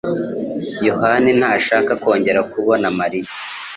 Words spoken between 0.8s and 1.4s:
Yohani